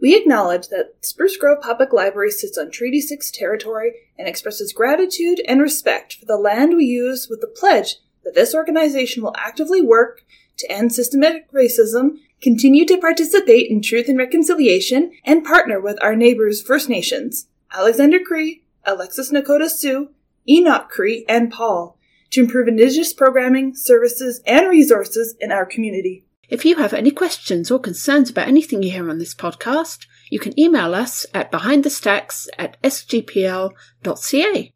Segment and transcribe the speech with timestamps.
[0.00, 5.40] We acknowledge that Spruce Grove Public Library sits on Treaty 6 territory and expresses gratitude
[5.48, 9.82] and respect for the land we use with the pledge that this organization will actively
[9.82, 10.24] work
[10.58, 16.14] to end systematic racism, continue to participate in truth and reconciliation, and partner with our
[16.14, 20.10] neighbors First Nations, Alexander Cree, Alexis Nakota Sioux,
[20.48, 21.98] Enoch Cree, and Paul,
[22.30, 26.24] to improve Indigenous programming, services, and resources in our community.
[26.48, 30.38] If you have any questions or concerns about anything you hear on this podcast, you
[30.38, 34.72] can email us at behindthestacks at sgpl.ca.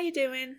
[0.00, 0.56] you doing?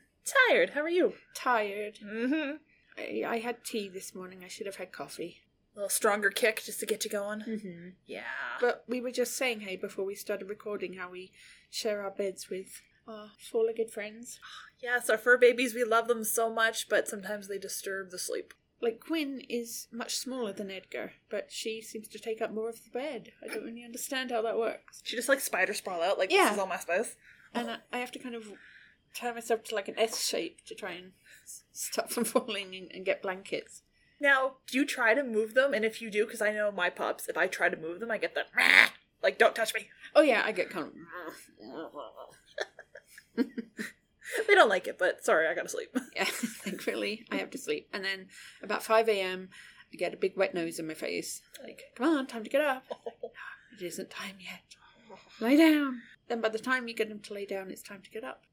[0.49, 0.71] Tired.
[0.71, 1.13] How are you?
[1.35, 1.99] Tired.
[2.03, 2.57] Mm-hmm.
[2.97, 4.43] I, I had tea this morning.
[4.43, 5.37] I should have had coffee.
[5.75, 7.39] A little stronger kick just to get you going.
[7.41, 7.89] Mm-hmm.
[8.05, 8.21] Yeah.
[8.59, 11.31] But we were just saying, hey, before we started recording, how we
[11.69, 14.39] share our beds with our four-legged friends.
[14.81, 18.53] Yes, our fur babies, we love them so much, but sometimes they disturb the sleep.
[18.81, 22.83] Like Quinn is much smaller than Edgar, but she seems to take up more of
[22.83, 23.31] the bed.
[23.43, 25.01] I don't really understand how that works.
[25.03, 26.45] She just like spider sprawl out, like Yeah.
[26.45, 27.15] this is all my space.
[27.53, 28.45] And I, I have to kind of
[29.13, 31.11] turn myself to like an S shape to try and
[31.71, 33.81] stop from falling and, and get blankets.
[34.19, 35.73] Now, do you try to move them?
[35.73, 38.11] And if you do, because I know my pups, if I try to move them,
[38.11, 38.43] I get the
[39.23, 39.87] like, don't touch me.
[40.15, 40.93] Oh yeah, I get kind of
[44.47, 45.89] They don't like it, but sorry, I gotta sleep.
[46.15, 46.23] yeah.
[46.25, 47.89] Thankfully, I have to sleep.
[47.91, 48.27] And then
[48.63, 49.49] about five a.m.,
[49.93, 51.41] I get a big wet nose in my face.
[51.61, 52.83] Like, come on, time to get up.
[53.77, 54.61] It isn't time yet.
[55.41, 56.01] Lie down.
[56.29, 58.43] Then by the time you get them to lay down, it's time to get up.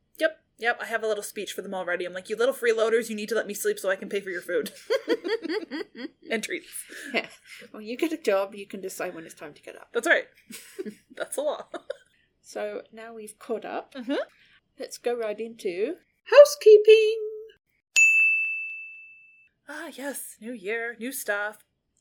[0.58, 0.78] Yep.
[0.82, 2.04] I have a little speech for them already.
[2.04, 4.20] I'm like, you little freeloaders, you need to let me sleep so I can pay
[4.20, 4.72] for your food
[6.30, 6.66] and treats.
[7.14, 7.26] yeah.
[7.72, 9.88] Well, you get a job, you can decide when it's time to get up.
[9.92, 10.26] That's right.
[11.16, 11.66] That's a law.
[12.40, 13.92] So now we've caught up.
[13.92, 14.16] Mhm.
[14.78, 17.18] Let's go right into Housekeeping.
[19.68, 20.36] Ah, yes.
[20.40, 21.58] New year, new stuff.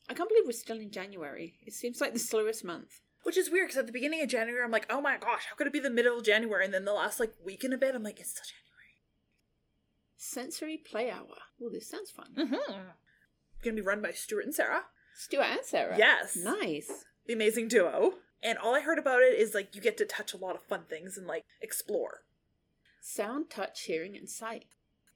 [0.10, 1.56] I can't believe we're still in January.
[1.66, 3.02] It seems like the slowest month.
[3.24, 5.56] Which is weird because at the beginning of January, I'm like, oh my gosh, how
[5.56, 6.64] could it be the middle of January?
[6.64, 8.68] And then the last like week and a bit, I'm like, it's still January.
[10.16, 11.38] Sensory Play Hour.
[11.62, 12.28] Oh, this sounds fun.
[12.38, 12.82] Mm-hmm.
[13.64, 14.84] Gonna be run by Stuart and Sarah,
[15.16, 15.98] Stuart and Sarah.
[15.98, 16.36] Yes.
[16.38, 17.06] Nice.
[17.26, 18.14] the amazing duo.
[18.42, 20.62] And all I heard about it is like you get to touch a lot of
[20.64, 22.22] fun things and like explore.
[23.02, 24.66] Sound, touch, hearing, and sight.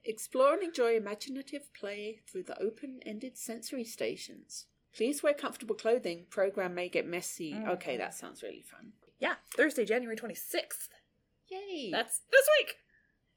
[0.04, 4.66] Explore and enjoy imaginative play through the open ended sensory stations.
[4.94, 6.26] Please wear comfortable clothing.
[6.30, 7.54] Program may get messy.
[7.66, 8.92] Okay, that sounds really fun.
[9.18, 10.88] Yeah, Thursday, January 26th.
[11.48, 11.90] Yay!
[11.90, 12.76] That's this week.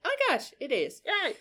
[0.03, 1.33] oh gosh, it is Yay.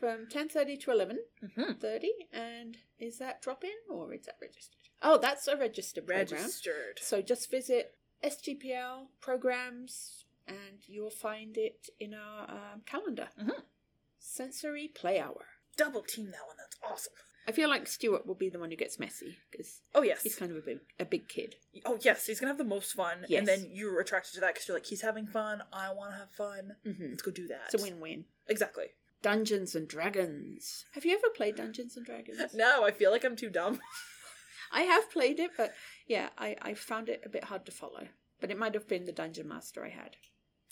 [0.00, 1.72] from ten thirty to eleven Mm-hmm.
[1.80, 2.12] thirty.
[2.32, 4.78] And is that drop in or is that registered?
[5.02, 6.26] Oh, that's a registered program.
[6.30, 6.98] Registered.
[7.00, 7.94] So just visit
[8.24, 13.28] SGPL programs and you'll find it in our um, calendar.
[13.40, 13.62] Mhm.
[14.18, 15.44] Sensory Play Hour.
[15.76, 16.56] Double team that one.
[16.58, 17.12] That's awesome.
[17.46, 20.22] I feel like Stuart will be the one who gets messy because Oh yes.
[20.22, 21.56] he's kind of a big, a big kid.
[21.84, 22.26] Oh yes.
[22.26, 23.38] He's gonna have the most fun, Yes.
[23.40, 25.62] and then you're attracted to that because you're like, he's having fun.
[25.72, 26.76] I want to have fun.
[26.86, 27.10] Mm-hmm.
[27.10, 27.62] Let's go do that.
[27.72, 28.24] It's a win-win.
[28.48, 28.86] Exactly.
[29.22, 30.84] Dungeons and Dragons.
[30.92, 32.38] Have you ever played Dungeons and Dragons?
[32.54, 33.80] No, I feel like I'm too dumb.
[34.72, 35.74] I have played it, but
[36.06, 38.08] yeah, I, I found it a bit hard to follow.
[38.40, 40.16] But it might have been the Dungeon Master I had.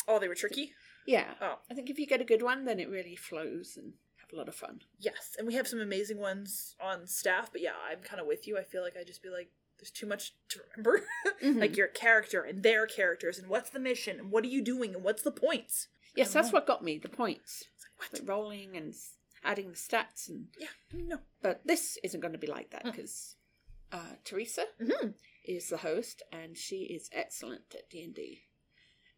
[0.08, 0.72] Oh, they were tricky.
[1.06, 1.34] Yeah.
[1.40, 1.58] Oh.
[1.70, 3.92] I think if you get a good one, then it really flows and
[4.32, 4.80] a lot of fun.
[4.98, 7.50] Yes, and we have some amazing ones on staff.
[7.52, 8.58] But yeah, I'm kind of with you.
[8.58, 11.04] I feel like I just be like, there's too much to remember.
[11.42, 11.58] Mhm.
[11.58, 14.94] like your character and their characters, and what's the mission, and what are you doing,
[14.94, 15.88] and what's the points.
[16.14, 16.52] Yes, that's know.
[16.58, 17.64] what got me the points.
[17.80, 18.20] Like, what?
[18.20, 18.94] Like rolling and
[19.42, 21.18] adding the stats and Yeah, no.
[21.40, 22.92] but this isn't going to be like that Mm.
[22.92, 23.36] because
[23.90, 25.10] uh, Teresa Mm-hmm.
[25.44, 28.42] is the host and she is excellent at D and D.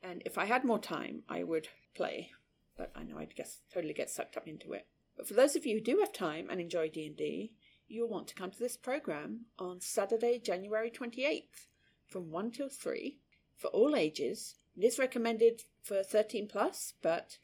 [0.02, 2.31] And if I had more time, I would play,
[2.76, 4.87] but I know I'd guess totally get sucked up into it.
[5.17, 7.53] But for those of you who do have time and enjoy D and D,
[7.88, 11.67] you'll want to come to this program on Saturday, January twenty eighth,
[12.06, 13.19] from one till three,
[13.56, 14.55] for all ages.
[14.76, 17.38] It is recommended for thirteen plus, but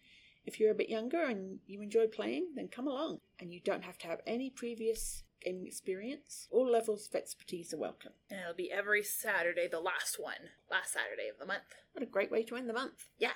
[0.46, 3.18] if you're a bit younger and you enjoy playing, then come along.
[3.38, 6.48] And you don't have to have any previous gaming experience.
[6.50, 8.12] All levels of expertise are welcome.
[8.30, 11.64] And it'll be every Saturday, the last one, last Saturday of the month.
[11.92, 13.10] What a great way to end the month.
[13.18, 13.32] Yeah.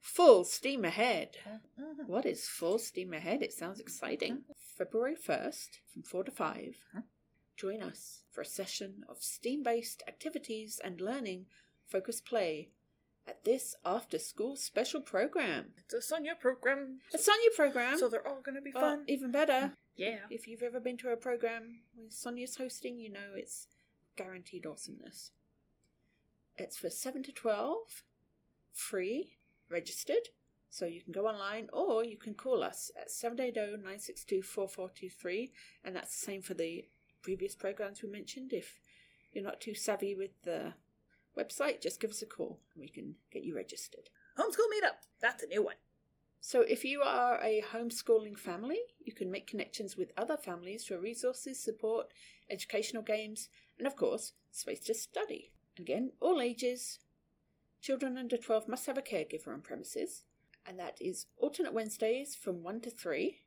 [0.00, 1.36] Full steam ahead.
[1.78, 2.06] Mhm.
[2.06, 3.42] What is full steam ahead?
[3.42, 4.44] It sounds exciting.
[4.56, 6.84] February 1st from 4 to 5.
[7.56, 11.46] Join us for a session of STEAM based activities and learning
[11.86, 12.70] focused play
[13.26, 15.74] at this after school special program.
[15.78, 17.00] It's a Sonia program.
[17.12, 17.98] A Sonia program.
[17.98, 19.04] So they're all going to be but fun.
[19.08, 20.26] even better, Yeah.
[20.30, 23.66] if you've ever been to a program where Sonia's hosting, you know it's
[24.14, 25.32] guaranteed awesomeness.
[26.56, 28.04] It's for 7 to 12,
[28.72, 29.38] free,
[29.70, 30.28] registered,
[30.70, 35.52] so you can go online or you can call us at 780 962 4423,
[35.84, 36.84] and that's the same for the
[37.22, 38.52] previous programs we mentioned.
[38.52, 38.80] If
[39.32, 40.74] you're not too savvy with the
[41.36, 44.08] website, just give us a call and we can get you registered.
[44.38, 45.06] Homeschool meetup.
[45.20, 45.76] That's a new one.
[46.40, 50.98] So, if you are a homeschooling family, you can make connections with other families for
[50.98, 52.06] resources, support,
[52.48, 53.48] educational games,
[53.78, 55.50] and of course, space to study.
[55.78, 57.00] Again, all ages.
[57.86, 60.24] Children under 12 must have a caregiver on premises,
[60.66, 63.38] and that is alternate Wednesdays from 1 to 3,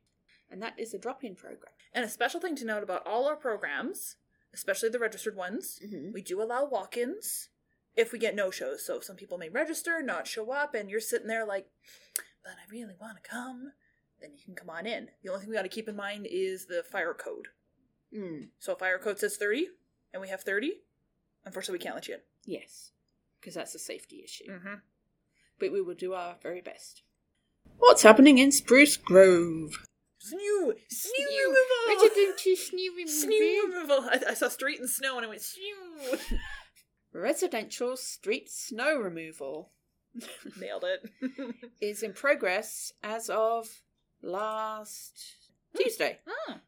[0.50, 1.74] and that is a drop in program.
[1.92, 4.16] And a special thing to note about all our programs,
[4.54, 6.12] especially the registered ones, Mm-hmm.
[6.14, 7.50] we do allow walk ins
[7.94, 8.82] if we get no shows.
[8.82, 11.66] So some people may register, not show up, and you're sitting there like,
[12.42, 13.72] but I really want to come.
[14.22, 15.08] Then you can come on in.
[15.22, 17.48] The only thing we got to keep in mind is the fire code.
[18.16, 18.48] Mm.
[18.58, 19.66] So if fire code says 30,
[20.14, 20.80] and we have 30.
[21.44, 22.20] Unfortunately, we can't let you in.
[22.46, 22.92] Yes,
[23.40, 24.50] because that's a safety issue.
[24.50, 24.74] Mm-hmm.
[25.58, 27.02] But we will do our very best.
[27.78, 29.72] What's happening in Spruce Grove?
[30.18, 30.74] Snew!
[30.88, 31.56] Snew
[31.88, 32.08] removal!
[32.08, 34.08] Residential snew Snew removal!
[34.10, 36.18] I, I saw street and snow and I went, snew!
[37.12, 39.70] Residential street snow removal
[40.58, 41.10] Nailed it.
[41.80, 43.68] is in progress as of
[44.22, 45.36] last
[45.76, 46.18] Tuesday.
[46.26, 46.58] Hmm.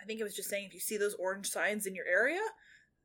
[0.00, 2.40] I think it was just saying if you see those orange signs in your area,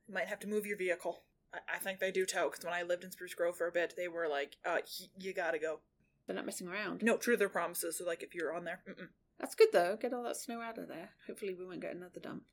[0.07, 1.23] you might have to move your vehicle.
[1.53, 3.71] I, I think they do too, because when I lived in Spruce Grove for a
[3.71, 5.79] bit, they were like, uh, y- you gotta go.
[6.27, 7.01] They're not messing around.
[7.01, 8.81] No, true to their promises, so like if you're on there.
[8.87, 9.07] Mm-mm.
[9.39, 9.97] That's good though.
[9.99, 11.09] Get all that snow out of there.
[11.27, 12.43] Hopefully, we won't get another dump.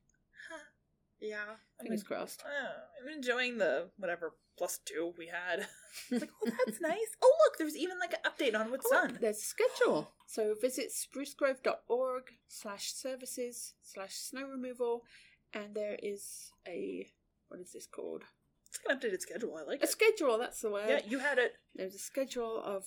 [1.21, 1.45] Yeah.
[1.81, 2.43] I'm, Fingers en- crossed.
[2.45, 2.69] uh,
[3.03, 5.61] I'm enjoying the whatever plus two we had.
[6.11, 7.09] like, oh, that's nice.
[7.23, 9.19] Oh, look, there's even like an update on what's Oh, done.
[9.21, 10.13] There's a schedule.
[10.27, 15.05] So visit sprucegrove.org slash services slash snow removal,
[15.55, 17.09] and there is a
[17.49, 18.25] what is this called?
[18.77, 19.57] It's an updated schedule.
[19.59, 19.91] I like A it.
[19.91, 20.39] schedule.
[20.39, 20.89] That's the word.
[20.89, 21.55] Yeah, you had it.
[21.75, 22.85] There's a schedule of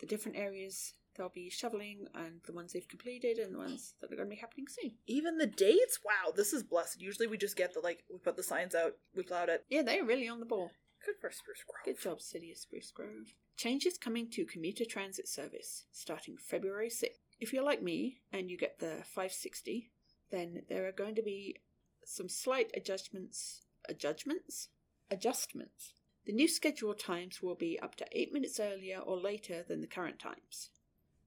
[0.00, 4.12] the different areas they'll be shoveling, and the ones they've completed, and the ones that
[4.12, 4.92] are going to be happening soon.
[5.06, 5.98] Even the dates?
[6.04, 7.00] Wow, this is blessed.
[7.00, 9.64] Usually we just get the, like, we put the signs out, we cloud it.
[9.70, 10.72] Yeah, they're really on the ball.
[11.04, 11.84] Good for Spruce Grove.
[11.86, 13.34] Good job, City of Spruce Grove.
[13.56, 17.20] Changes coming to commuter transit service starting February 6th.
[17.40, 19.90] If you're like me and you get the 560,
[20.30, 21.56] then there are going to be
[22.04, 23.62] some slight adjustments.
[23.88, 24.68] Adjustments?
[25.10, 25.94] Adjustments.
[26.26, 29.86] The new schedule times will be up to 8 minutes earlier or later than the
[29.86, 30.70] current times.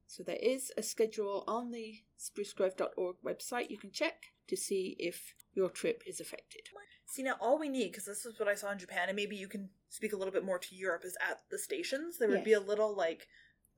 [0.08, 5.36] So there is a schedule on the sprucegrove.org website you can check to see if
[5.54, 6.62] your trip is affected.
[7.06, 9.36] See, now all we need, because this is what I saw in Japan, and maybe
[9.36, 12.44] you can speak a little bit more to Europe, is at the stations, there would
[12.44, 13.28] be a little, like,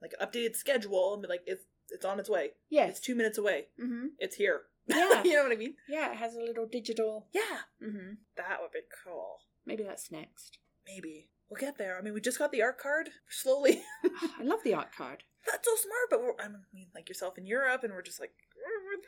[0.02, 2.50] like updated schedule, and be like, it's, it's on its way.
[2.68, 2.86] Yeah.
[2.86, 3.66] It's two minutes away.
[3.82, 4.06] Mm-hmm.
[4.18, 4.62] It's here.
[4.88, 5.22] Yeah.
[5.22, 5.74] you know what I mean?
[5.88, 7.28] Yeah, it has a little digital.
[7.32, 7.60] Yeah.
[7.82, 8.14] Mm-hmm.
[8.36, 9.38] That would be cool.
[9.66, 10.58] Maybe that's next.
[10.86, 11.28] Maybe.
[11.48, 11.98] We'll get there.
[11.98, 13.10] I mean, we just got the Arc card.
[13.28, 13.82] Slowly.
[14.04, 15.24] I love the Arc card.
[15.50, 18.30] That's so smart, but we're, I mean, like yourself in Europe, and we're just like,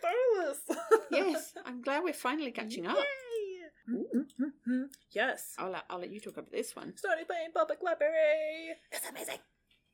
[0.03, 0.59] we're this.
[1.13, 2.97] Yes, I'm glad we're finally catching up.
[2.97, 3.95] Yay!
[3.95, 4.83] Mm-hmm.
[5.13, 5.55] Yes.
[5.59, 6.97] I'll let, I'll let you talk about this one.
[6.97, 8.75] Stony Plain Public Library.
[8.91, 9.39] It's amazing.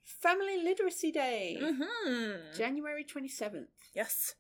[0.02, 2.56] Family Literacy Day, Mm-hmm.
[2.56, 3.66] January 27th.
[3.94, 4.34] Yes.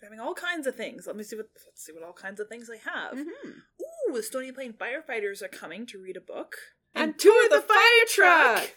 [0.00, 1.06] They're having all kinds of things.
[1.06, 3.14] Let me see what let's see what all kinds of things they have.
[3.14, 3.50] Mm-hmm.
[4.08, 6.56] Ooh, the Stony Plain firefighters are coming to read a book.
[6.94, 8.70] And tour the fire truck!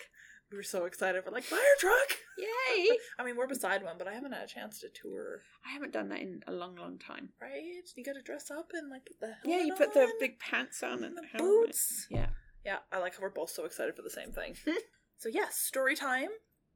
[0.52, 1.24] We were so excited.
[1.26, 2.18] We're like, fire truck!
[2.38, 2.90] Yay!
[3.20, 5.42] I mean, we're beside one, but I haven't had a chance to tour.
[5.66, 7.30] I haven't done that in a long, long time.
[7.42, 7.62] Right?
[7.96, 11.04] You gotta dress up and like put the Yeah, you put the big pants on
[11.04, 12.08] and and the the boots.
[12.10, 12.28] Yeah.
[12.66, 14.56] Yeah, I like how we're both so excited for the same thing.
[15.18, 16.30] so yes, story time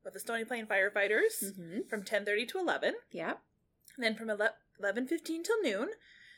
[0.06, 1.80] with the Stony Plain firefighters Mm-hmm.
[1.90, 2.94] from 10:30 to 11.
[3.12, 3.34] Yeah.
[3.98, 5.90] And then from 11:15 till noon,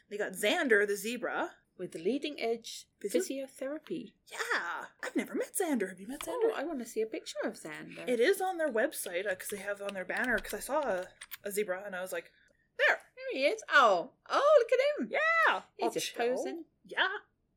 [0.09, 1.51] they got Xander the zebra.
[1.77, 4.13] With the leading edge Physio- physiotherapy.
[4.31, 5.89] Yeah, I've never met Xander.
[5.89, 6.50] Have you met Xander?
[6.50, 8.07] Oh, I want to see a picture of Xander.
[8.07, 10.38] It is on their website uh, because they have on their banner.
[10.38, 11.05] Because I saw a,
[11.43, 12.31] a zebra and I was like,
[12.79, 13.62] there, There he is.
[13.72, 15.10] Oh, oh, look at him.
[15.12, 16.63] yeah, He's just posing.
[16.86, 17.07] Yeah,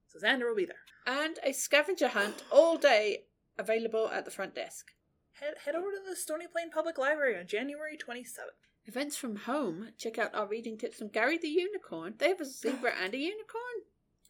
[0.07, 0.77] so Xander will be there.
[1.07, 3.25] And a scavenger hunt all day
[3.59, 4.93] available at the front desk.
[5.33, 8.59] Head head over to the Stony Plain Public Library on January 27th.
[8.87, 9.89] Events from home.
[9.99, 12.15] Check out our reading tips from Gary the Unicorn.
[12.19, 13.70] They have a zebra and a unicorn.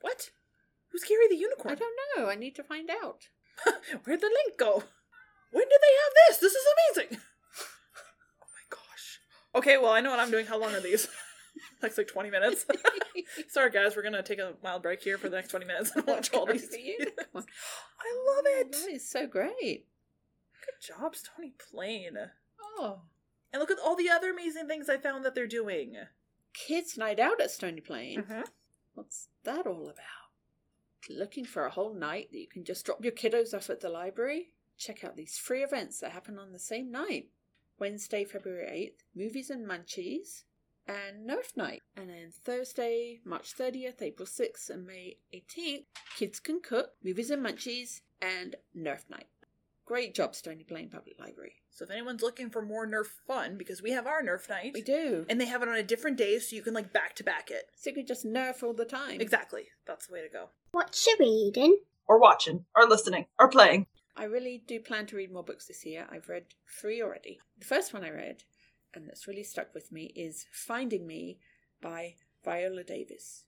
[0.01, 0.31] What?
[0.91, 1.73] Who's Gary the Unicorn?
[1.73, 2.29] I don't know.
[2.29, 3.29] I need to find out.
[4.05, 4.83] Where'd the link go?
[5.53, 6.39] When did they have this?
[6.39, 6.65] This is
[6.97, 7.19] amazing.
[8.43, 9.21] oh my gosh.
[9.55, 10.47] Okay, well I know what I'm doing.
[10.47, 11.09] How long are these?
[11.83, 12.65] That's like 20 minutes.
[13.49, 16.07] Sorry, guys, we're gonna take a mild break here for the next 20 minutes and
[16.07, 16.69] watch all these.
[16.73, 18.73] I love it.
[18.73, 19.87] That is so great.
[20.65, 22.17] Good job, Stony Plain.
[22.79, 23.01] Oh.
[23.53, 25.97] And look at all the other amazing things I found that they're doing.
[26.55, 28.23] Kids Night Out at Stony Plain.
[28.23, 28.47] Mhm.
[28.95, 30.31] What's that all about?
[31.09, 33.89] Looking for a whole night that you can just drop your kiddos off at the
[33.89, 34.53] library?
[34.77, 37.29] Check out these free events that happen on the same night.
[37.79, 40.45] Wednesday, February 8th, Movies and Munchies
[40.87, 41.83] and Nerf Night.
[41.97, 45.85] And then Thursday, March 30th, April 6th, and May 18th,
[46.17, 49.29] Kids Can Cook, Movies and Munchies, and Nerf Night.
[49.85, 51.60] Great job, Stony Plain Public Library.
[51.73, 54.83] So if anyone's looking for more Nerf fun, because we have our Nerf night, We
[54.83, 55.25] do.
[55.29, 57.51] and they have it on a different day, so you can like back to back
[57.51, 57.71] it.
[57.77, 59.21] So you could just nerf all the time.
[59.21, 59.69] Exactly.
[59.87, 60.51] That's the way to go.
[60.73, 61.79] What's she reading?
[62.09, 63.87] Or watching, or listening, or playing.
[64.17, 66.07] I really do plan to read more books this year.
[66.11, 66.47] I've read
[66.81, 67.39] three already.
[67.59, 68.43] The first one I read,
[68.93, 71.39] and that's really stuck with me, is Finding Me
[71.81, 73.45] by Viola Davis.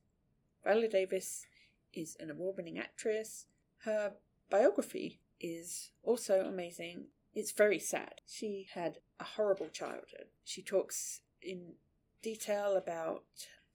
[0.64, 1.44] Viola Davis
[1.92, 3.46] is an award winning actress.
[3.78, 4.12] Her
[4.48, 7.06] biography is also amazing.
[7.34, 8.20] It's very sad.
[8.26, 10.28] She had a horrible childhood.
[10.44, 11.74] She talks in
[12.22, 13.24] detail about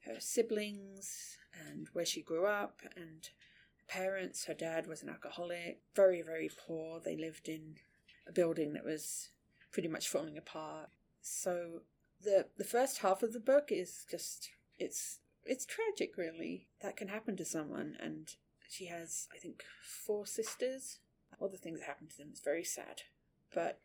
[0.06, 1.38] her siblings
[1.68, 3.30] and where she grew up and
[3.78, 4.46] her parents.
[4.46, 7.00] Her dad was an alcoholic, very, very poor.
[7.00, 7.76] They lived in
[8.28, 9.30] a building that was
[9.72, 10.90] pretty much falling apart.
[11.22, 11.82] So
[12.24, 16.68] the the first half of the book is just it's it's tragic really.
[16.82, 18.34] That can happen to someone and
[18.70, 21.00] she has I think four sisters.
[21.40, 23.04] All the things that happen to them is very sad.
[23.54, 23.80] But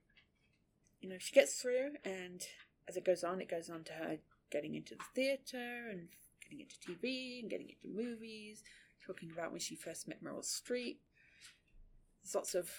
[1.00, 2.42] you know, she gets through and
[2.88, 4.18] as it goes on it goes on to her
[4.50, 6.08] getting into the theatre and
[6.42, 8.62] getting into TV and getting into movies
[9.06, 10.98] talking about when she first met Meryl Streep.
[12.22, 12.70] There's lots of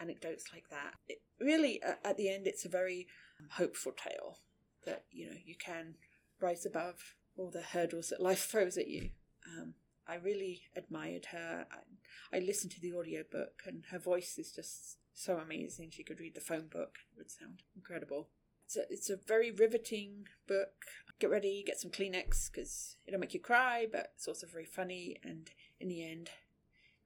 [0.00, 0.94] anecdotes like that.
[1.08, 3.06] It really, a- at the end, it's a very
[3.52, 4.38] hopeful tale
[4.84, 5.94] that you know you can
[6.40, 9.10] rise above all the hurdles that life throws at you.
[9.46, 9.74] Um,
[10.06, 11.66] I really admired her.
[11.70, 15.90] I, I listened to the audiobook, and her voice is just so amazing.
[15.90, 18.28] She could read the phone book; it would sound incredible.
[18.64, 20.72] It's a, it's a very riveting book.
[21.18, 25.18] Get ready, get some Kleenex because it'll make you cry, but it's also very funny
[25.22, 26.30] and in the end,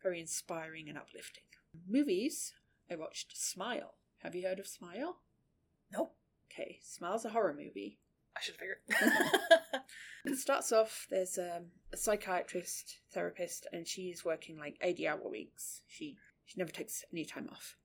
[0.02, 1.42] very inspiring and uplifting.
[1.88, 2.54] Movies,
[2.90, 3.94] I watched Smile.
[4.22, 5.18] Have you heard of Smile?
[5.92, 6.14] Nope.
[6.50, 7.98] Okay, Smile's a horror movie.
[8.36, 8.78] I should figure.
[10.24, 15.82] It starts off, there's um, a psychiatrist, therapist, and she's working like 80 hour weeks.
[15.86, 17.76] She, she never takes any time off.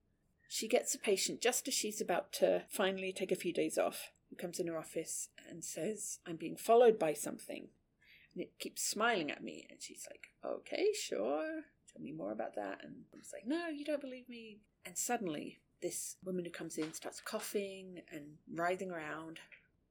[0.53, 4.11] She gets a patient just as she's about to finally take a few days off,
[4.29, 7.69] who comes in her office and says, I'm being followed by something.
[8.33, 9.65] And it keeps smiling at me.
[9.69, 11.61] And she's like, Okay, sure.
[11.93, 12.79] Tell me more about that.
[12.83, 14.59] And I was like, No, you don't believe me.
[14.85, 19.39] And suddenly, this woman who comes in starts coughing and writhing around.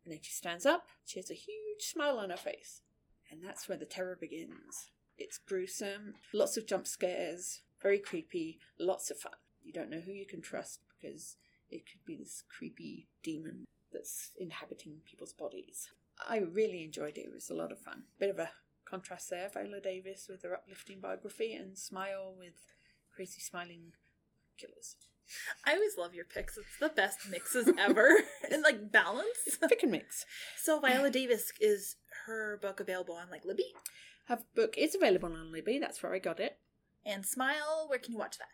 [0.05, 0.89] And then she stands up.
[1.07, 2.83] She has a huge smile on her face.
[3.31, 4.91] And that's where the terror begins.
[5.17, 9.33] It's gruesome, lots of jump scares, very creepy, lots of fun.
[9.63, 11.37] You don't know who you can trust because
[11.71, 15.89] it could be this creepy demon that's inhabiting people's bodies.
[16.29, 17.27] I really enjoyed it.
[17.27, 18.05] It was a lot of fun.
[18.19, 18.51] Bit of a
[18.85, 19.49] contrast there.
[19.53, 22.55] Viola Davis with her uplifting biography and Smile with
[23.15, 23.93] crazy smiling
[24.59, 24.97] killers.
[25.65, 26.57] I always love your picks.
[26.59, 28.11] It's the best mixes ever.
[28.51, 29.59] and like balance.
[29.69, 30.27] Pick and mix.
[30.63, 33.73] So Viola Davis is her book available on like Libby
[34.27, 35.79] Her book is available on Libby.
[35.79, 36.59] That's where I got it.
[37.07, 37.87] and Smile.
[37.89, 38.49] Where can you watch that?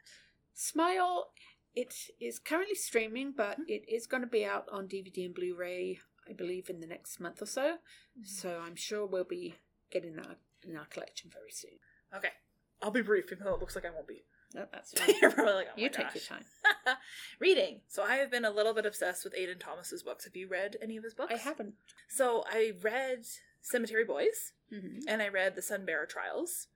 [0.59, 1.33] Smile,
[1.75, 5.99] it is currently streaming, but it is going to be out on DVD and Blu-ray,
[6.27, 7.77] I believe, in the next month or so.
[8.25, 9.57] So I'm sure we'll be
[9.91, 11.79] getting that in our collection very soon.
[12.17, 12.31] Okay,
[12.83, 14.25] I'll be brief, even though it looks like I won't be.
[14.55, 15.15] No, that's fine.
[15.21, 16.15] You're probably like, oh you take gosh.
[16.15, 16.45] your time.
[17.39, 17.81] Reading.
[17.89, 20.25] So I have been a little bit obsessed with Aidan Thomas's books.
[20.25, 21.35] Have you read any of his books?
[21.35, 21.75] I haven't.
[22.09, 23.27] So I read
[23.61, 26.69] Cemetery Boys hmm and I read The Sunbearer Trials.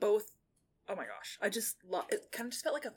[0.00, 0.32] Both.
[0.86, 2.04] Oh my gosh, I just love.
[2.10, 2.92] It kind of just felt like a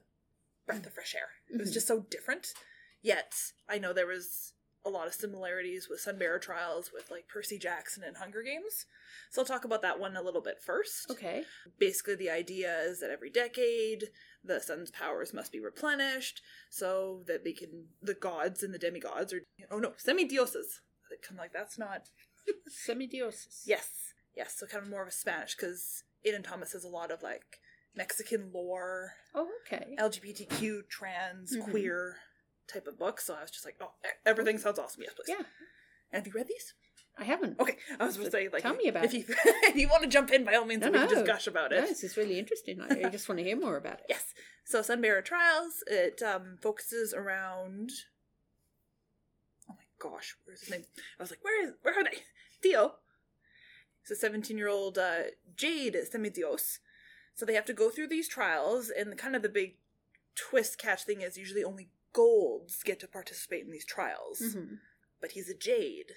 [0.69, 1.29] breath of fresh air.
[1.49, 1.73] It was Mhm.
[1.73, 2.53] just so different.
[3.01, 3.33] Yet
[3.67, 4.53] I know there was
[4.85, 8.85] a lot of similarities with Sunbearer Trials with like Percy Jackson and Hunger Games.
[9.29, 11.09] So I'll talk about that one a little bit first.
[11.09, 11.45] Okay.
[11.77, 14.11] Basically, the idea is that every decade
[14.43, 19.33] the sun's powers must be replenished so that they can the gods and the demigods
[19.33, 20.79] or oh no semi semidioses.
[21.23, 22.09] Kind of like that's not
[22.69, 23.63] Semidioses.
[23.65, 24.55] Yes, yes.
[24.57, 27.59] So kind of more of a Spanish because Aidan Thomas has a lot of like
[27.95, 29.95] Mexican lore, Oh, okay.
[29.99, 31.69] LGBTQ, trans, Mhm.
[31.69, 32.17] queer
[32.67, 33.19] type of book.
[33.21, 33.93] So I was just like, oh,
[34.25, 35.03] everything sounds awesome.
[35.03, 35.29] Yes, please.
[35.29, 35.45] Yeah,
[36.11, 36.73] And have you read these?
[37.17, 37.59] I haven't.
[37.59, 40.03] Okay, I was going to say like, Tell me about if you if you want
[40.03, 41.81] to jump in, by all means, No, we can just gush about No, it.
[41.87, 42.79] this is really interesting.
[42.79, 44.05] I, just want to hear more about it.
[44.07, 44.33] Yes.
[44.63, 47.91] So Sunbearer Trials, it um, focuses around.
[49.69, 50.85] Oh my gosh, where's his name?
[51.19, 52.19] I was like, where is where are they?
[52.63, 52.95] Theo.
[54.01, 55.23] He's a 17 year old uh,
[55.57, 56.77] Jade Semidios.
[57.39, 59.75] So they have to go through these trials, and kind of the big
[60.35, 64.41] twist catch thing is usually only golds get to participate in these trials.
[64.41, 64.75] Mm-hmm.
[65.21, 66.11] But he's a Jade.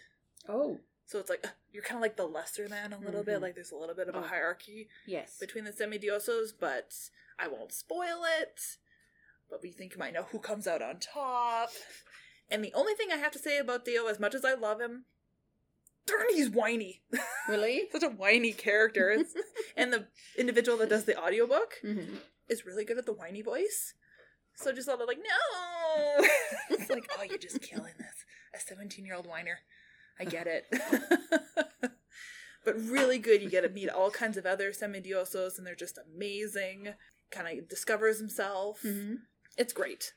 [0.49, 3.39] Oh, So it's like, you're kind of like the lesser man a little bit.
[3.39, 3.43] Mhm.
[3.43, 4.23] Like there's a little bit of a Oh.
[4.23, 5.39] hierarchy yes.
[5.39, 6.93] between the semidiosos, but
[7.39, 8.61] I won't spoil it.
[9.49, 11.71] But we think you might know who comes out on top.
[12.51, 14.81] And the only thing I have to say about Dio, as much as I love
[14.81, 15.05] him,
[16.07, 17.03] darn, he's whiny.
[17.49, 17.89] Really?
[17.91, 19.17] Such a whiny character.
[19.77, 20.07] And the
[20.39, 22.17] individual that does the audiobook mm-hmm.
[22.49, 23.95] is really good at the whiny voice.
[24.55, 26.27] So just all the like, no!
[26.71, 28.25] it's like, oh, you're just killing this.
[28.55, 29.59] A 17 year old whiner.
[30.21, 30.67] I get it.
[32.65, 33.43] but really good.
[33.43, 36.95] You get to meet all kinds of other semidiosos, and they're just amazing.
[37.31, 38.83] Kind of discovers himself.
[38.85, 39.15] Mm-hmm.
[39.57, 40.13] It's great.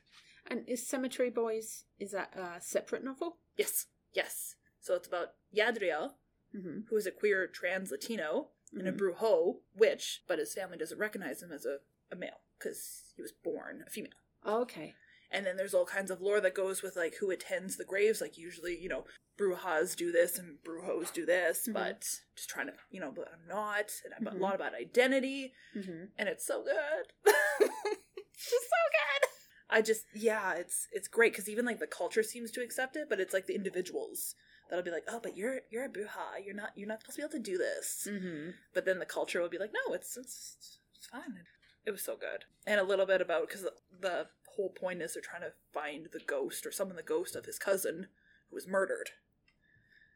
[0.48, 3.38] And is Cemetery Boys is that a separate novel?
[3.56, 4.54] Yes, yes.
[4.86, 6.12] So it's about Yadriel,
[6.54, 6.82] Mm-hmm.
[6.88, 8.98] who is a queer trans Latino and a Mhm.
[8.98, 13.32] brujo witch, but his family doesn't recognize him as a, a male because he was
[13.32, 14.12] born a female.
[14.46, 14.94] Okay.
[15.28, 18.20] And then there's all kinds of lore that goes with like who attends the graves.
[18.20, 19.04] Like usually, you know,
[19.36, 21.72] brujas do this and brujos do this, Mhm.
[21.74, 22.00] but
[22.36, 23.90] just trying to, you know, but I'm not.
[24.04, 26.04] And I'm a lot about identity, Mm-hmm.
[26.16, 27.12] and it's so good.
[27.66, 29.28] it's just so good.
[29.68, 33.08] I just, yeah, it's it's great because even like the culture seems to accept it,
[33.08, 34.36] but it's like the individuals
[34.68, 37.22] that'll be like, oh, but you're you're a bruja, you're not you're not supposed to
[37.22, 38.08] be able to do this.
[38.10, 38.50] Mm-hmm.
[38.74, 41.44] But then the culture will be like, no, it's it's, it's fine.
[41.84, 43.66] It was so good, and a little bit about because
[44.00, 47.44] the whole point is they're trying to find the ghost or summon the ghost of
[47.44, 48.08] his cousin
[48.50, 49.10] who was murdered.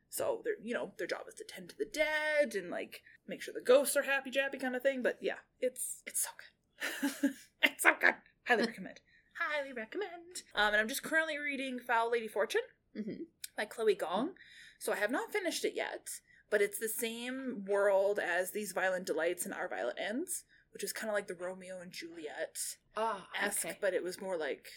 [0.09, 3.43] So they're you know their job is to tend to the dead and like make
[3.43, 5.03] sure the ghosts are happy jappy kind of thing.
[5.03, 7.31] But yeah, it's it's so good.
[7.63, 8.15] it's so good.
[8.47, 9.01] Highly recommend.
[9.39, 10.43] Highly recommend.
[10.55, 12.63] Um, and I'm just currently reading Foul Lady Fortune
[12.97, 13.23] Mm-hmm.
[13.57, 14.31] By Chloe Gong.
[14.79, 16.09] So I have not finished it yet,
[16.51, 20.93] but it's the same world as These Violent Delights and Our Violent Ends, which is
[20.93, 22.57] kind of like the Romeo and Juliet
[22.97, 23.79] Ah, esque, okay.
[23.81, 24.69] but it was more like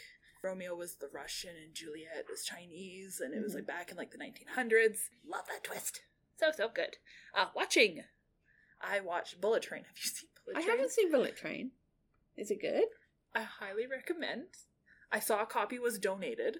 [0.43, 4.11] Romeo was the Russian and Juliet was Chinese, and it was like back in like
[4.11, 4.97] the 1900s.
[5.25, 6.01] Love that twist.
[6.37, 6.97] So, so good.
[7.33, 8.01] Uh, watching.
[8.81, 9.83] I watched Bullet Train.
[9.87, 10.67] Have you seen Bullet Train?
[10.67, 11.71] I haven't seen Bullet Train.
[12.35, 12.85] Is it good?
[13.33, 14.47] I highly recommend.
[15.11, 16.57] I saw a copy was donated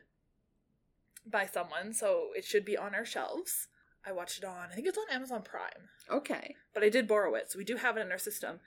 [1.26, 3.68] by someone, so it should be on our shelves.
[4.06, 6.56] I watched it on, I think it's on Amazon Prime, Okay.
[6.74, 8.60] but I did borrow it, so we do have it in our system.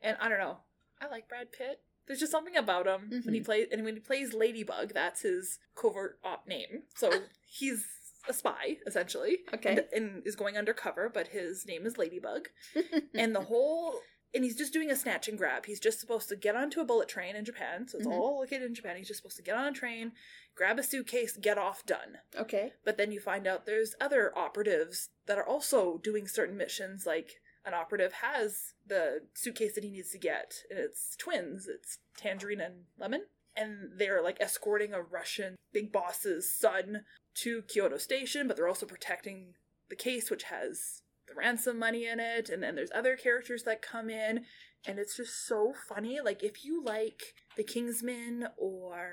[0.00, 0.58] And I don't know,
[1.00, 1.80] I like Brad Pitt.
[2.06, 3.44] There's just something about him when he Mhm.
[3.44, 6.82] plays, and when he plays Ladybug, that's his covert op name.
[6.96, 7.86] So he's
[8.28, 9.70] a spy essentially, Okay.
[9.70, 12.48] and, and is going undercover, but his name is Ladybug
[13.14, 14.00] and the whole
[14.34, 15.66] and he's just doing a snatch and grab.
[15.66, 17.86] He's just supposed to get onto a bullet train in Japan.
[17.88, 18.12] So it's Mhm.
[18.12, 18.96] all located in Japan.
[18.96, 20.12] He's just supposed to get on a train,
[20.54, 22.20] grab a suitcase, get off, done.
[22.36, 22.72] okay.
[22.84, 27.06] But then you find out there's other operatives that are also doing certain missions.
[27.06, 31.68] Like an operative has the suitcase that he needs to get, and it's twins.
[31.68, 33.26] It's Tangerine and Lemon.
[33.54, 38.86] And they're like escorting a Russian big boss's son to Kyoto Station, but they're also
[38.86, 39.54] protecting
[39.88, 41.02] the case, which has
[41.34, 42.48] the ransom money in it.
[42.48, 44.44] And then there's other characters that come in,
[44.86, 46.20] and it's just so funny.
[46.20, 49.12] Like, if you like The Kingsman or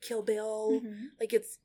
[0.00, 1.08] Kill Bill, Mhm.
[1.20, 1.58] like it's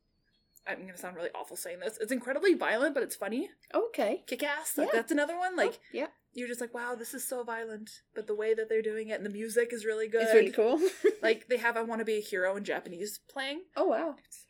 [0.67, 1.97] I'm gonna sound really awful saying this.
[1.99, 3.49] It's incredibly violent, but it's funny.
[3.73, 4.23] Okay.
[4.27, 4.75] Kick ass.
[4.77, 4.85] Yeah.
[4.93, 5.55] that's another one.
[5.55, 7.89] Like Oh, yeah, you're just like, wow, this is so violent.
[8.13, 10.21] But the way that they're doing it and the music is really good.
[10.23, 10.79] it's really cool.
[11.23, 13.63] Like they have I Wanna Be a Hero in Japanese playing.
[13.75, 13.95] oh wow.
[13.97, 14.19] It's so good.
[14.25, 14.45] it's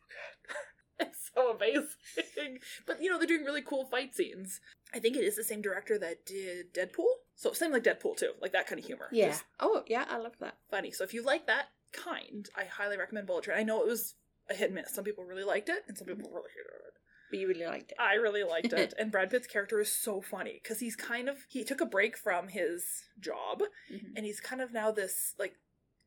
[1.35, 2.59] so amazing.
[2.85, 4.59] but you know, they're doing really cool fight scenes.
[4.93, 7.05] I think it is the same director that did Deadpool.
[7.35, 8.31] So same like Deadpool too.
[8.41, 9.07] Like that kind of humor.
[9.11, 9.27] Yeah.
[9.29, 10.57] Just Oh yeah, I love that.
[10.69, 10.91] funny.
[10.91, 13.57] So if you like that kind, I highly recommend Bullet Train.
[13.57, 14.15] I know it was
[14.49, 14.93] a hit and miss.
[14.93, 16.93] Some people really liked it and some people really hated it.
[17.29, 17.97] But you really liked it.
[17.99, 18.93] I really liked it.
[18.99, 22.17] and Brad Pitt's character is so funny because he's kind of he took a break
[22.17, 23.61] from his job
[23.91, 24.13] Mhm.
[24.15, 25.53] and he's kind of now this like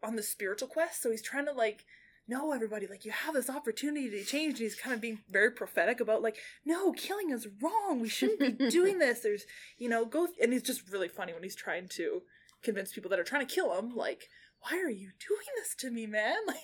[0.03, 1.01] on the spiritual quest.
[1.01, 1.85] So he's trying to like
[2.29, 5.51] no everybody like you have this opportunity to change and he's kind of being very
[5.51, 8.01] prophetic about like no killing is wrong.
[8.01, 9.21] We shouldn't be doing this.
[9.21, 9.45] There's
[9.79, 12.23] you know go and he's just really funny when he's trying to
[12.63, 14.29] convince people that are trying to kill him like
[14.61, 16.37] why are you doing this to me man?
[16.47, 16.57] Like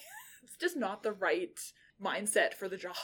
[0.45, 1.59] it's just not the right
[2.03, 2.95] mindset for the job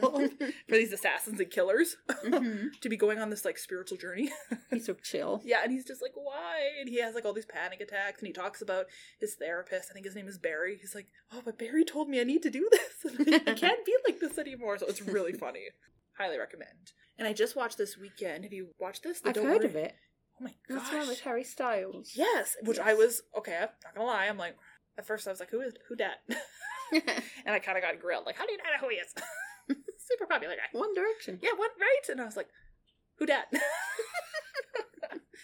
[0.00, 0.28] for
[0.76, 2.78] these assassins and killers Mhm.
[2.80, 4.30] to be going on this like spiritual journey.
[4.70, 5.40] He's so chill.
[5.44, 6.60] yeah, and he's just like, why?
[6.80, 8.86] And he has like all these panic attacks, and he talks about
[9.18, 9.88] his therapist.
[9.90, 10.76] I think his name is Barry.
[10.80, 13.84] He's like, oh, but Barry told me I need to do this, and I can't
[13.86, 14.78] be like this anymore.
[14.78, 15.66] So it's really funny.
[16.18, 16.92] Highly recommend.
[17.18, 18.44] And I just watched this weekend.
[18.44, 19.20] Have you watched this?
[19.20, 19.94] The I've Don't heard Worry- of it.
[20.40, 20.82] Oh my gosh.
[20.82, 21.20] That's one with.
[21.20, 22.12] Harry Styles.
[22.14, 23.56] Yes, which I was okay.
[23.56, 24.26] I'm not gonna lie.
[24.26, 24.56] I'm like,
[24.96, 26.18] at first I was like, who is who dat?
[26.92, 27.02] and
[27.54, 28.24] I kind of got grilled.
[28.26, 29.12] Like, how do you not know who he is?
[29.98, 30.78] Super popular guy.
[30.78, 31.38] One Direction.
[31.42, 31.72] Yeah, what?
[31.80, 32.08] Right?
[32.10, 32.48] And I was like,
[33.18, 33.46] Who dat?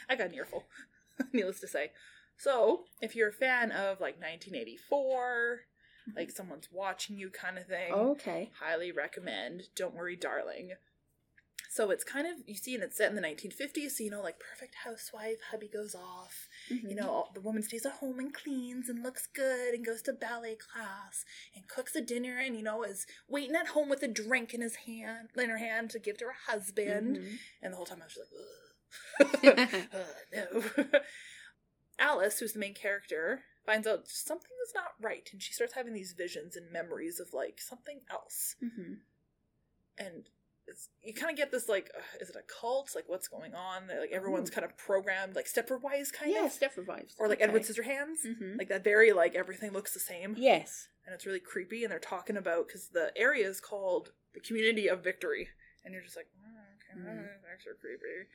[0.08, 0.64] I got an earful,
[1.32, 1.92] needless to say.
[2.36, 5.60] So, if you're a fan of like 1984,
[6.16, 6.34] like mm-hmm.
[6.34, 8.50] someone's watching you kind of thing, Okay.
[8.60, 10.72] highly recommend Don't Worry, Darling.
[11.74, 14.22] So it's kind of, you see, and it's set in the 1950s, so you know,
[14.22, 16.88] like perfect housewife, hubby goes off, Mm-hmm.
[16.88, 20.00] you know, all, the woman stays at home and cleans and looks good and goes
[20.02, 24.04] to ballet class and cooks a dinner and, you know, is waiting at home with
[24.04, 27.16] a drink in his hand, in her hand to give to her husband.
[27.18, 27.38] Mhm.
[27.60, 31.00] And the whole time I was just like, ugh, Ugh, no.
[31.98, 35.92] Alice, who's the main character, finds out something is not right, and she starts having
[35.92, 38.54] these visions and memories of like something else.
[38.62, 38.98] Mhm.
[39.98, 40.28] And
[41.02, 42.92] you kind of get this like, uh, is it a cult?
[42.94, 43.88] Like, what's going on?
[43.88, 47.14] Like, everyone's kind of programmed, like Stepford Wives, kind Yeah, of, Step revives.
[47.18, 47.44] or like okay.
[47.44, 48.58] Edward Scissorhands, Mhm.
[48.58, 50.88] like that very like everything looks the same, Yes.
[51.04, 51.84] and it's really creepy.
[51.84, 55.48] And they're talking about because the area is called the Community of Victory,
[55.84, 57.16] and you're just like, oh, okay, Mm.
[57.26, 58.28] that's extra creepy.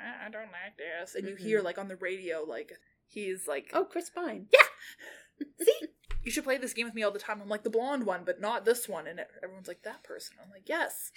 [0.00, 1.14] I, I don't like this.
[1.14, 1.40] And you Mhm.
[1.40, 2.72] hear like on the radio, like
[3.06, 4.48] he's like, Oh, Chris Pine.
[4.52, 4.66] Yeah
[5.60, 5.88] see,
[6.24, 7.40] you should play this game with me all the time.
[7.40, 9.06] I'm like the blonde one, but not this one.
[9.06, 10.36] And everyone's like that person.
[10.42, 11.10] I'm like, yes,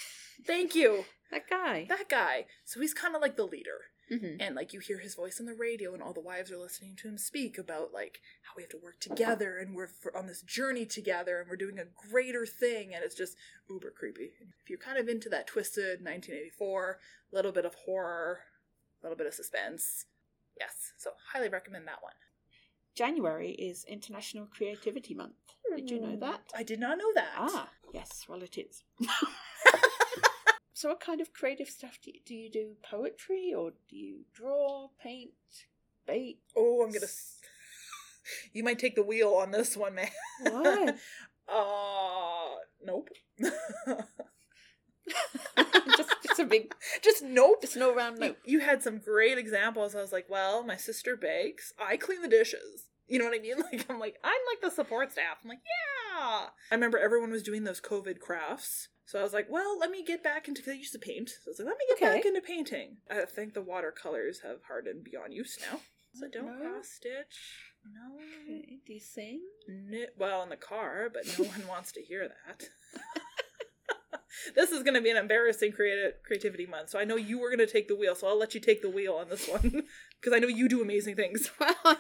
[0.46, 1.86] thank you, That guy.
[1.90, 2.46] that guy.
[2.66, 3.80] So he's kind of like the leader.
[4.12, 4.38] Mhm.
[4.42, 6.98] And like you hear his voice on the radio, and all the wives are listening
[6.98, 10.28] to him speak about like how we have to work together, and we're for, on
[10.28, 13.38] this journey together, and we're doing a greater thing, and it's just
[13.70, 14.32] uber creepy.
[14.64, 17.00] If you're kind of into that twisted 1984,
[17.32, 18.40] a little bit of horror,
[19.02, 20.06] a little bit of suspense,
[20.60, 22.12] yes, so highly recommend that one.
[22.96, 25.34] January is International Creativity Month.
[25.76, 26.42] Did you know that?
[26.56, 27.30] I did not know that.
[27.38, 28.84] Ah, yes, well, it is.
[30.74, 32.36] so, what kind of creative stuff do you do?
[32.36, 35.32] You do poetry or do you draw, paint,
[36.06, 36.42] bake?
[36.58, 37.08] Oh, I'm gonna.
[38.54, 40.10] You might take the wheel on this one, man.
[40.42, 40.96] What?
[41.48, 43.10] uh, nope.
[46.32, 47.62] just, a big, Just nope.
[47.62, 49.96] just no round You, you had some great examples.
[49.96, 51.74] I was like, well, my sister bakes.
[51.80, 52.88] I clean the dishes.
[53.08, 53.56] You know what I mean?
[53.72, 55.38] Like, I'm like, I'm like the support staff.
[55.44, 56.48] I'm like, yeah.
[56.72, 58.88] I remember everyone was doing those COVID crafts.
[59.06, 61.30] So I was like, well, let me get back into, because I used to paint.
[61.30, 62.16] So I was like, let me get Okay.
[62.18, 62.98] back into painting.
[63.10, 65.80] I think the watercolors have hardened beyond use now.
[66.14, 66.70] So don't No.
[66.70, 67.66] cross stitch.
[67.84, 68.22] No.
[68.44, 69.42] Okay, Do you sing?
[69.68, 72.64] No, well, in the car, but no one wants to hear that.
[74.56, 77.50] this is going to be an embarrassing creative creativity month, so I know you were
[77.50, 79.62] going to take the wheel, so I'll let you take the wheel on this one
[80.20, 81.50] because I know you do amazing things.
[81.60, 81.98] Well,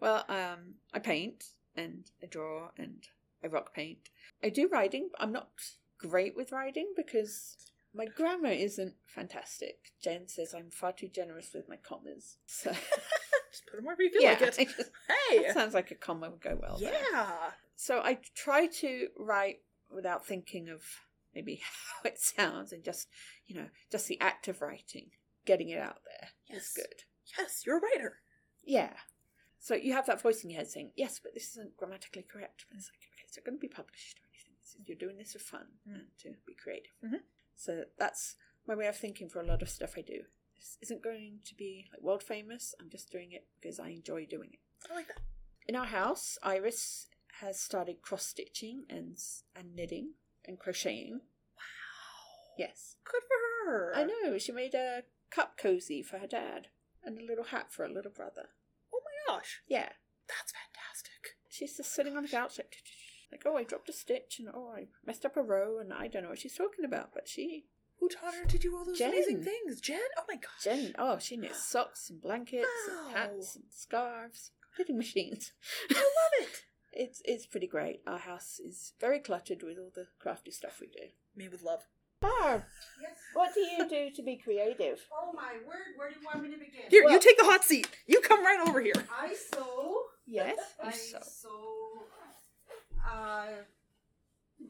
[0.00, 1.44] well, um, I paint
[1.76, 3.04] and I draw and
[3.42, 4.08] I rock paint.
[4.42, 5.08] I do writing.
[5.12, 5.48] but I'm not
[5.98, 7.56] great with writing because
[7.94, 9.92] my grammar isn't fantastic.
[10.02, 12.36] Jen says I'm far too generous with my commas.
[12.46, 12.72] So
[13.50, 14.68] Just put them wherever you feel yeah, like it.
[14.76, 14.90] Just-
[15.30, 16.78] Hey, that sounds like a comma would go well.
[16.78, 16.92] there.
[17.12, 17.32] yeah,
[17.76, 19.58] So I try to write
[19.94, 20.82] without thinking of
[21.34, 21.62] maybe
[22.02, 23.08] how it sounds and just
[23.46, 25.10] you know just the act of writing,
[25.46, 26.72] getting it out there Yes.
[26.74, 27.04] good.
[27.38, 28.20] yes, you're a writer.
[28.64, 28.92] Yeah.
[29.58, 32.64] So you have that voice in your head saying, yes, but this isn't grammatically correct.
[32.70, 34.84] And it's like, okay, it's not going to be published or anything.
[34.86, 35.94] You're doing this for fun Mm.
[35.94, 36.90] and to be creative.
[37.04, 37.20] Mhm.
[37.56, 40.22] So that's my way of thinking for a lot of stuff I do.
[40.56, 42.74] This isn't going to be like world famous.
[42.80, 44.60] I'm just doing it because I enjoy doing it.
[44.90, 45.20] I like that.
[45.68, 47.06] In our house, Iris
[47.40, 49.16] has started cross stitching and
[49.56, 50.14] and knitting
[50.46, 51.20] and crocheting.
[51.56, 53.92] Wow, Yes, good for her.
[53.94, 54.38] I know.
[54.38, 56.68] She made a cup cozy for her dad
[57.04, 58.48] and a little hat for her little brother.
[58.94, 59.88] Oh my gosh, Yeah,
[60.28, 61.36] that's fantastic.
[61.48, 62.76] she's just sitting on the oh couch like,
[63.32, 66.08] like, oh, I dropped a stitch and oh, I messed up a row and I
[66.08, 67.10] don't know what she's talking about.
[67.14, 67.64] But she,
[67.98, 69.10] Who taught her to do all those Jen.
[69.10, 69.80] amazing things?
[69.80, 70.00] Jen.
[70.18, 70.64] Oh my gosh.
[70.64, 73.06] Jen, oh, she knits socks and blankets Wow.
[73.08, 75.52] and hats and scarves, knitting machines.
[75.90, 76.62] I love it.
[76.92, 78.02] It's it's pretty great.
[78.06, 81.06] Our house is very cluttered with all the crafty stuff we do.
[81.34, 81.86] Me with love.
[82.20, 82.62] Barb,
[83.00, 83.16] Yes.
[83.34, 85.00] what do you do to be creative?
[85.12, 86.82] Oh my word, where do you want me to begin?
[86.88, 87.88] Here, Well- you take the hot seat.
[88.06, 88.92] You come right over here.
[89.10, 90.02] I sew.
[90.26, 91.18] Yes, I you sew.
[91.22, 92.02] sew
[93.10, 93.46] uh,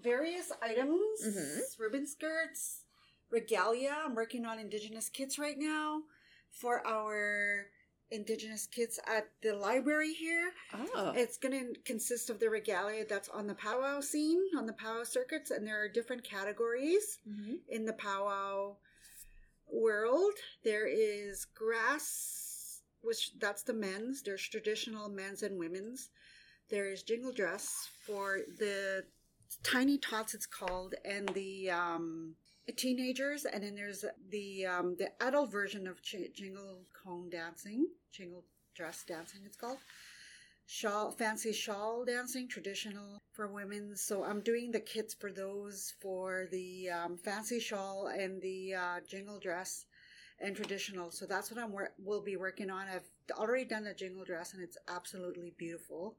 [0.01, 1.61] various items, Mhm.
[1.79, 2.85] ribbon skirts,
[3.31, 3.95] regalia.
[4.05, 6.05] I'm working on Indigenous kits right now
[6.51, 7.67] for our
[8.13, 10.53] Indigenous kids at the library here.
[10.75, 14.73] Oh, It's going to consist of the regalia that's on the powwow scene, on the
[14.75, 17.19] powwow circuits, and there are different categories.
[17.29, 17.59] Mhm.
[17.69, 18.77] in the powwow
[19.67, 20.35] world.
[20.63, 24.23] There is grass, which that's the men's.
[24.23, 26.11] There's traditional men's and women's.
[26.69, 29.05] There is jingle dress for the
[29.63, 32.37] tiny tots, it's called, and the um,
[32.71, 33.45] teenagers.
[33.45, 38.45] And then there's the um, the adult version of ch- jingle cone dancing, jingle
[38.75, 39.79] dress dancing, it's called.
[40.67, 43.97] shawl, fancy shawl dancing, traditional for women.
[43.97, 49.01] So I'm doing the kits for those for the um, fancy shawl and the uh,
[49.09, 49.87] jingle dress
[50.41, 51.11] and traditional.
[51.11, 52.87] So that's what I'm wor- will be working on.
[52.89, 56.17] I've already done the jingle dress and it's absolutely beautiful.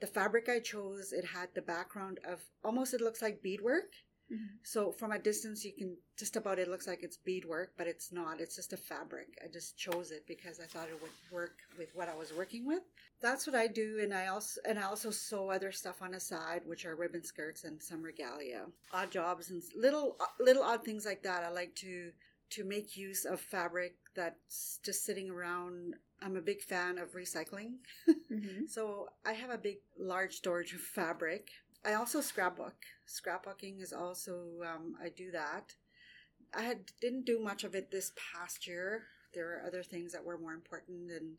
[0.00, 3.92] The fabric I chose, it had the background of almost it looks like beadwork.
[4.30, 4.58] Mhm.
[4.62, 8.10] So from a distance, you can just about it looks like it's beadwork, but it's
[8.10, 8.40] not.
[8.40, 9.38] It's just a fabric.
[9.44, 12.66] I just chose it because I thought it would work with what I was working
[12.66, 12.82] with.
[13.20, 16.20] That's what I do, and I also and I also sew other stuff on the
[16.20, 21.04] side, which are ribbon skirts and some regalia, odd jobs and little little odd things
[21.04, 21.44] like that.
[21.44, 22.12] I like to
[22.50, 25.96] to make use of fabric that's just sitting around.
[26.22, 27.78] I'm a big fan of recycling.
[28.30, 28.68] Mhm.
[28.68, 31.50] So I have a big, large storage of fabric.
[31.84, 32.74] I also scrapbook.
[33.06, 35.74] Scrapbooking is also um, I do that.
[36.56, 39.02] I had didn't do much of it this past year.
[39.34, 41.34] There are other things that were more important, and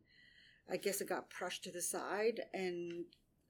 [0.69, 2.41] I guess it got pushed to the side.
[2.53, 3.05] And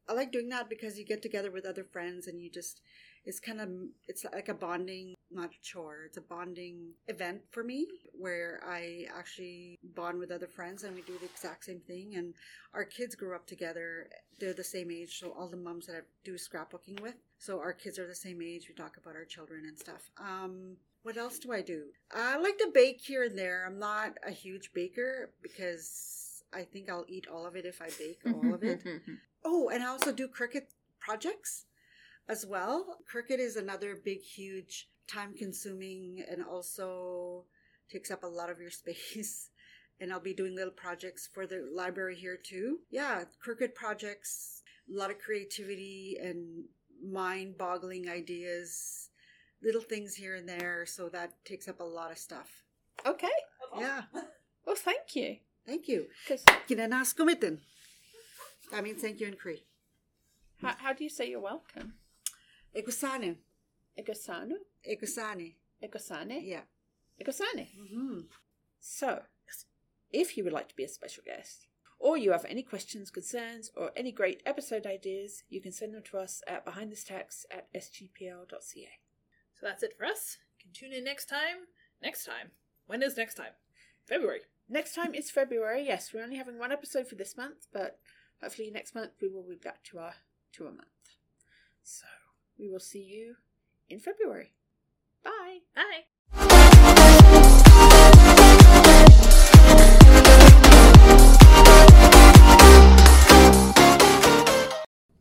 [0.07, 2.81] I like doing that because you get together with other friends, and you just
[3.25, 3.69] it's kind of
[4.07, 6.03] it's like a bonding not a chore.
[6.05, 11.01] It's a bonding event for me where i actually bond with other friends and we
[11.01, 12.15] do the exact same thing.
[12.15, 12.33] And
[12.73, 14.09] our kids grew up together.
[14.39, 17.15] They're the same age so all the moms that i do scrapbooking with.
[17.37, 18.67] So our kids are the same age.
[18.69, 20.09] We talk about our children and stuff.
[20.17, 21.85] Um what else do i do?
[22.13, 23.65] I like to bake here and there.
[23.65, 27.89] I'm not a huge baker because i think i'll eat all of it if i
[27.99, 28.81] bake all of it.
[29.47, 30.65] Oh, and I also do Cricut
[30.99, 31.65] projects
[32.27, 32.97] as well.
[33.11, 37.45] Cricut is another big, huge, time consuming and also
[37.91, 39.49] takes up a lot of your space.
[40.01, 42.79] And I'll be doing little projects for the library here too.
[42.91, 44.61] Yeah, Cricut projects,
[44.93, 46.65] a lot of creativity and
[47.01, 49.09] mind boggling ideas,
[49.63, 50.85] little things here and there.
[50.85, 52.65] So that takes up a lot of stuff.
[53.05, 53.31] Okay.
[53.79, 54.01] Yeah,
[54.65, 55.37] Well, thank you.
[55.65, 56.07] thank you.
[56.27, 57.59] 'Cause Kinanas kumitin.
[58.71, 59.63] That means thank you in Cree.
[60.61, 61.93] how, how do you say you're welcome?
[62.75, 63.37] Ekusane.
[63.97, 64.55] Egosano?
[64.89, 65.55] Ekusane.
[65.83, 66.41] Egosane?
[66.43, 66.61] Yeah.
[67.21, 67.67] Egosane.
[67.79, 68.19] Mm-hmm.
[68.79, 69.23] So,
[70.11, 71.67] if you would like to be a special guest,
[71.99, 76.03] or you have any questions, concerns, or any great episode ideas, you can send them
[76.03, 78.89] to us at behindthestacks at sgpl.ca.
[79.53, 80.37] So that's it for us.
[80.59, 81.67] You can tune in next time.
[82.01, 82.51] Next time.
[82.87, 83.53] When is next time?
[84.05, 84.41] February.
[84.69, 85.85] Next time is February.
[85.85, 87.99] Yes, we're only having one episode for this month, but
[88.41, 90.13] hopefully next month we will be back to our
[90.53, 91.17] to a month.
[91.83, 92.05] So
[92.59, 93.35] we will see you
[93.89, 94.53] in February.
[95.25, 95.59] Bye.
[95.75, 96.05] Bye.